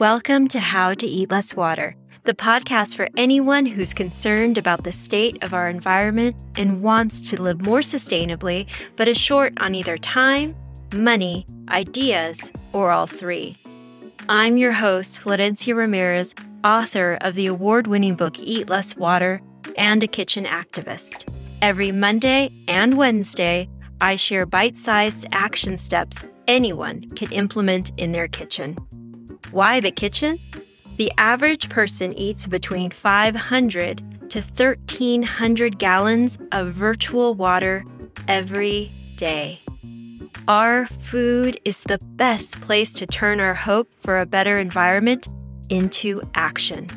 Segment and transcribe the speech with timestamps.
[0.00, 1.94] Welcome to How to Eat Less Water,
[2.24, 7.40] the podcast for anyone who's concerned about the state of our environment and wants to
[7.40, 10.56] live more sustainably, but is short on either time,
[10.92, 13.56] money, ideas, or all three.
[14.28, 16.34] I'm your host, Florencia Ramirez,
[16.64, 19.42] author of the award winning book Eat Less Water
[19.76, 21.32] and a kitchen activist.
[21.62, 23.68] Every Monday and Wednesday,
[24.00, 28.76] I share bite sized action steps anyone can implement in their kitchen.
[29.50, 30.38] Why the kitchen?
[30.96, 37.84] The average person eats between 500 to 1,300 gallons of virtual water
[38.28, 39.60] every day.
[40.48, 45.28] Our food is the best place to turn our hope for a better environment
[45.68, 46.88] into action.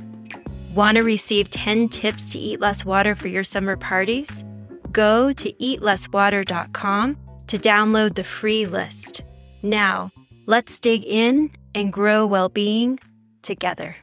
[0.75, 4.43] Want to receive 10 tips to eat less water for your summer parties?
[4.93, 9.21] Go to eatlesswater.com to download the free list.
[9.63, 10.11] Now,
[10.45, 12.99] let's dig in and grow well being
[13.41, 13.95] together.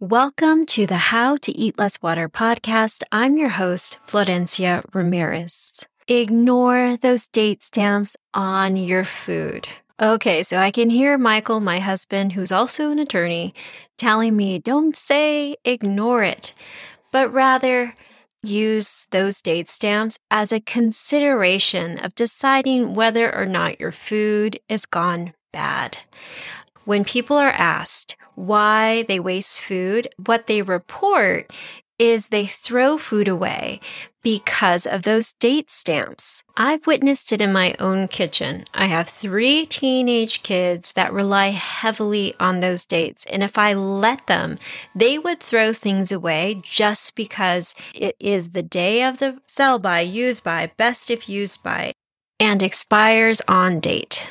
[0.00, 3.02] Welcome to the How to Eat Less Water podcast.
[3.12, 5.84] I'm your host, Florencia Ramirez.
[6.08, 9.68] Ignore those date stamps on your food.
[10.00, 13.52] Okay, so I can hear Michael, my husband, who's also an attorney,
[13.98, 16.54] telling me don't say ignore it,
[17.12, 17.94] but rather
[18.46, 24.86] use those date stamps as a consideration of deciding whether or not your food is
[24.86, 25.98] gone bad.
[26.84, 31.52] When people are asked why they waste food, what they report
[31.98, 33.80] is they throw food away
[34.24, 36.42] because of those date stamps.
[36.56, 38.64] I've witnessed it in my own kitchen.
[38.74, 43.26] I have three teenage kids that rely heavily on those dates.
[43.26, 44.56] And if I let them,
[44.94, 50.00] they would throw things away just because it is the day of the sell by,
[50.00, 51.92] use by, best if used by,
[52.40, 54.28] and expires on date.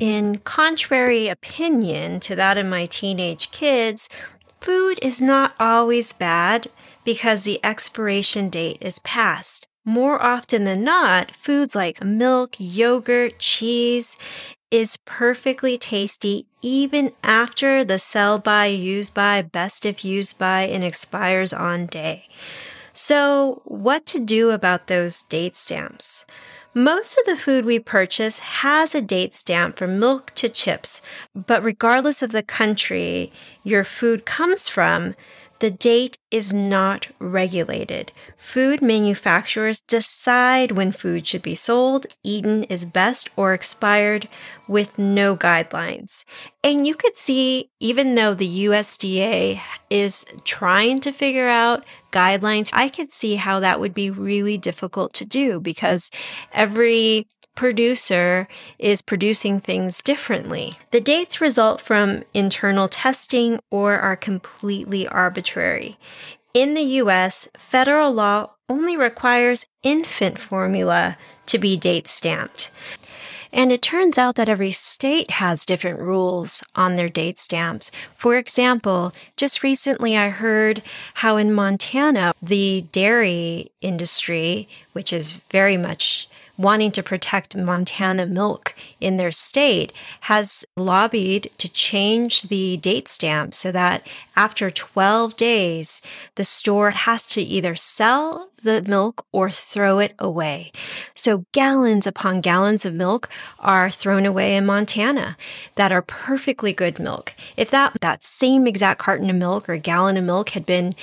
[0.00, 4.08] In contrary opinion to that of my teenage kids,
[4.60, 6.68] food is not always bad
[7.04, 9.66] because the expiration date is past.
[9.84, 14.16] More often than not, foods like milk, yogurt, cheese
[14.70, 20.82] is perfectly tasty even after the sell by, use by, best if used by, and
[20.82, 22.26] expires on day.
[22.92, 26.26] So, what to do about those date stamps?
[26.76, 31.00] Most of the food we purchase has a date stamp from milk to chips,
[31.34, 33.32] but regardless of the country
[33.64, 35.14] your food comes from,
[35.58, 38.12] the date is not regulated.
[38.36, 44.28] Food manufacturers decide when food should be sold, eaten is best, or expired
[44.68, 46.24] with no guidelines.
[46.62, 52.88] And you could see, even though the USDA is trying to figure out guidelines, I
[52.88, 56.10] could see how that would be really difficult to do because
[56.52, 58.46] every producer
[58.78, 60.74] is producing things differently.
[60.92, 65.98] The dates result from internal testing or are completely arbitrary.
[66.54, 72.70] In the US, federal law only requires infant formula to be date stamped.
[73.52, 77.90] And it turns out that every state has different rules on their date stamps.
[78.16, 80.82] For example, just recently I heard
[81.14, 88.74] how in Montana, the dairy industry, which is very much wanting to protect Montana milk
[89.00, 94.06] in their state has lobbied to change the date stamp so that
[94.36, 96.02] after 12 days,
[96.34, 100.72] the store has to either sell the milk or throw it away.
[101.14, 103.28] So gallons upon gallons of milk
[103.58, 105.36] are thrown away in Montana
[105.76, 107.34] that are perfectly good milk.
[107.56, 110.94] If that, that same exact carton of milk or gallon of milk had been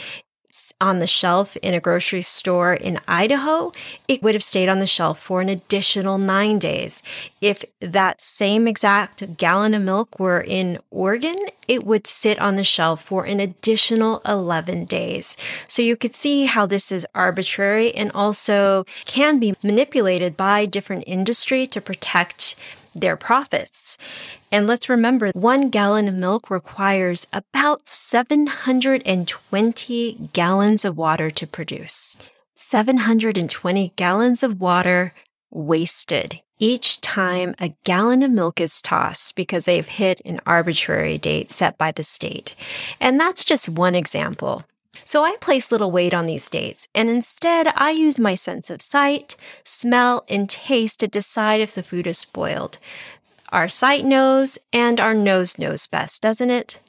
[0.80, 3.72] on the shelf in a grocery store in Idaho,
[4.08, 7.02] it would have stayed on the shelf for an additional nine days.
[7.42, 11.36] If that same exact gallon of milk were in Oregon,
[11.68, 15.36] it would sit on the shelf for an additional 11 days.
[15.68, 21.06] So you could see how this is arbitrary and also can be manipulated by different
[21.08, 22.56] industry to protect
[22.96, 23.98] their profits.
[24.54, 32.16] And let's remember, one gallon of milk requires about 720 gallons of water to produce.
[32.54, 35.16] 720 gallons of water
[35.50, 41.50] wasted each time a gallon of milk is tossed because they've hit an arbitrary date
[41.50, 42.56] set by the state.
[43.02, 44.66] And that's just one example.
[45.04, 48.84] So I place little weight on these dates, and instead I use my sense of
[48.84, 52.78] sight, smell, and taste to decide if the food is spoiled.
[53.54, 56.80] Our sight knows, and our nose knows best, doesn't it?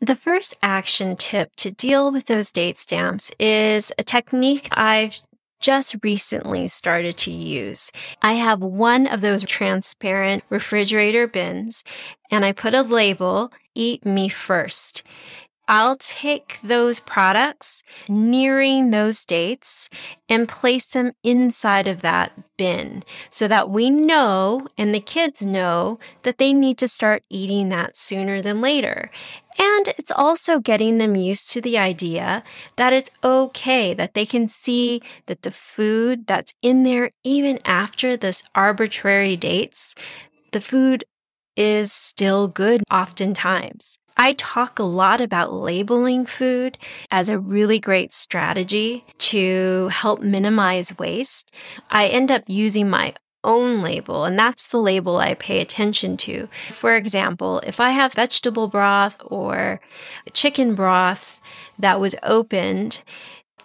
[0.00, 5.20] The first action tip to deal with those date stamps is a technique I've
[5.60, 7.90] just recently started to use.
[8.22, 11.82] I have one of those transparent refrigerator bins
[12.30, 15.02] and I put a label, eat me first.
[15.72, 19.88] I'll take those products nearing those dates
[20.28, 26.00] and place them inside of that bin so that we know and the kids know
[26.22, 29.12] that they need to start eating that sooner than later.
[29.60, 32.42] And it's also getting them used to the idea
[32.74, 38.16] that it's okay, that they can see that the food that's in there, even after
[38.16, 39.94] this arbitrary dates,
[40.50, 41.04] the food
[41.54, 43.99] is still good oftentimes.
[44.20, 46.76] I talk a lot about labeling food
[47.10, 51.50] as a really great strategy to help minimize waste.
[51.88, 53.14] I end up using my
[53.44, 56.50] own label, and that's the label I pay attention to.
[56.70, 59.80] For example, if I have vegetable broth or
[60.34, 61.40] chicken broth
[61.78, 63.02] that was opened,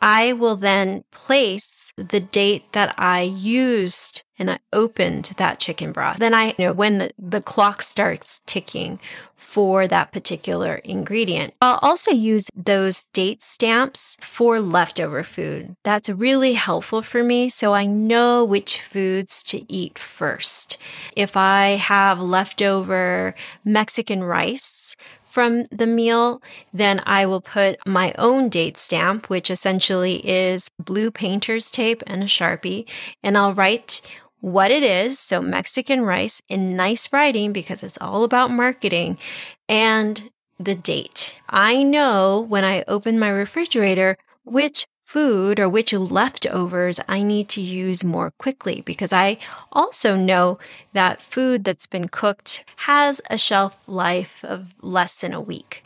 [0.01, 6.17] I will then place the date that I used and I opened that chicken broth.
[6.17, 8.99] Then I know when the, the clock starts ticking
[9.35, 11.53] for that particular ingredient.
[11.61, 15.75] I'll also use those date stamps for leftover food.
[15.83, 20.77] That's really helpful for me so I know which foods to eat first.
[21.15, 24.95] If I have leftover Mexican rice,
[25.35, 26.41] from the meal,
[26.73, 32.23] then I will put my own date stamp, which essentially is blue painter's tape and
[32.23, 32.89] a Sharpie,
[33.21, 33.99] and I'll write
[34.41, 35.19] what it is.
[35.19, 39.17] So Mexican rice in nice writing because it's all about marketing
[39.67, 40.29] and
[40.59, 41.35] the date.
[41.49, 47.61] I know when I open my refrigerator which food or which leftovers I need to
[47.61, 49.37] use more quickly because I
[49.71, 50.57] also know
[50.93, 55.83] that food that's been cooked has a shelf life of less than a week.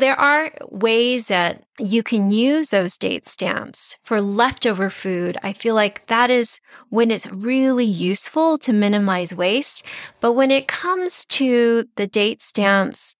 [0.00, 5.36] There are ways that you can use those date stamps for leftover food.
[5.42, 6.58] I feel like that is
[6.88, 9.84] when it's really useful to minimize waste.
[10.20, 13.14] But when it comes to the date stamps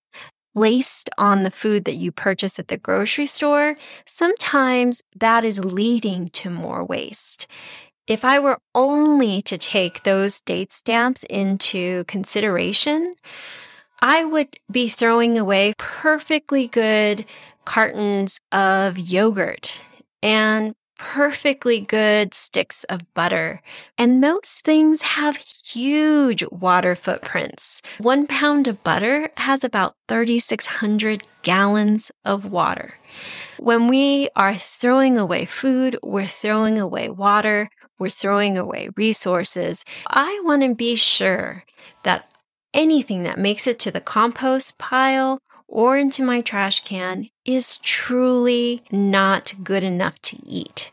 [0.55, 3.77] placed on the food that you purchase at the grocery store,
[4.07, 7.47] sometimes that is leading to more waste.
[8.07, 13.13] If I were only to take those date stamps into consideration,
[14.03, 17.27] I would be throwing away perfectly good
[17.65, 19.83] cartons of yogurt
[20.23, 23.63] and perfectly good sticks of butter.
[23.97, 27.81] And those things have huge water footprints.
[27.99, 32.95] One pound of butter has about 3,600 gallons of water.
[33.59, 39.85] When we are throwing away food, we're throwing away water, we're throwing away resources.
[40.07, 41.65] I want to be sure
[42.03, 42.30] that
[42.75, 48.83] anything that makes it to the compost pile or into my trash can is truly
[48.91, 50.91] not good enough to eat.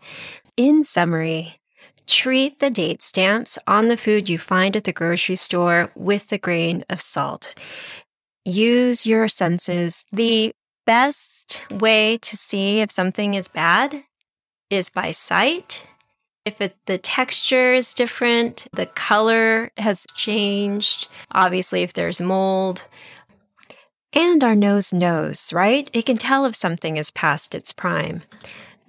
[0.56, 1.60] In summary,
[2.06, 6.38] treat the date stamps on the food you find at the grocery store with a
[6.38, 7.54] grain of salt.
[8.46, 10.04] Use your senses.
[10.12, 10.54] The
[10.86, 14.04] best way to see if something is bad
[14.70, 15.86] is by sight
[16.48, 22.88] if it, the texture is different, the color has changed, obviously, if there's mold,
[24.14, 25.90] and our nose knows, right?
[25.94, 28.22] It can tell if something is past its prime.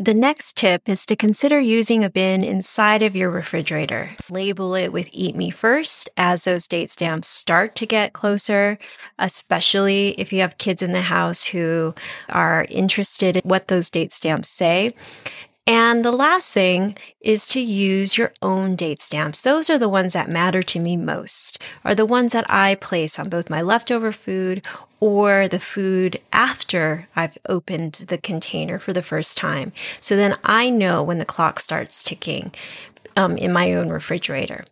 [0.00, 4.10] The next tip is to consider using a bin inside of your refrigerator.
[4.30, 8.78] Label it with Eat Me First as those date stamps start to get closer,
[9.18, 11.96] especially if you have kids in the house who
[12.28, 14.92] are interested in what those date stamps say.
[15.68, 19.42] And the last thing is to use your own date stamps.
[19.42, 23.18] Those are the ones that matter to me most, are the ones that I place
[23.18, 24.62] on both my leftover food
[24.98, 29.72] or the food after I've opened the container for the first time.
[30.00, 32.50] So then I know when the clock starts ticking
[33.14, 34.64] um, in my own refrigerator.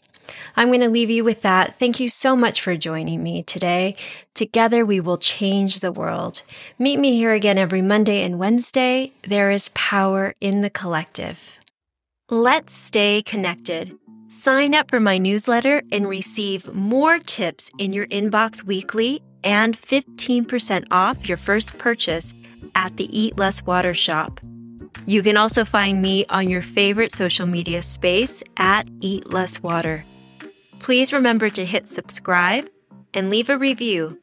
[0.57, 1.79] I'm going to leave you with that.
[1.79, 3.97] Thank you so much for joining me today.
[4.35, 6.43] Together we will change the world.
[6.79, 9.13] Meet me here again every Monday and Wednesday.
[9.27, 11.59] There is power in the collective.
[12.29, 13.97] Let's stay connected.
[14.29, 20.87] Sign up for my newsletter and receive more tips in your inbox weekly and 15%
[20.91, 22.35] off your first purchase
[22.75, 24.41] at the Eat Less Water shop.
[25.07, 30.05] You can also find me on your favorite social media space at Eat Less Water.
[30.87, 32.71] Please remember to hit subscribe
[33.13, 34.21] and leave a review,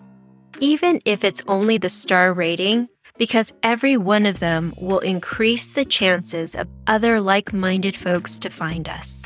[0.61, 5.83] even if it's only the star rating, because every one of them will increase the
[5.83, 9.25] chances of other like minded folks to find us.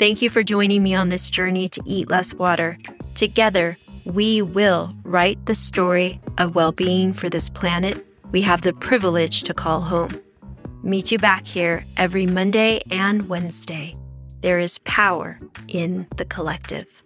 [0.00, 2.76] Thank you for joining me on this journey to eat less water.
[3.14, 8.72] Together, we will write the story of well being for this planet we have the
[8.72, 10.20] privilege to call home.
[10.82, 13.94] Meet you back here every Monday and Wednesday.
[14.40, 17.02] There is power in the collective.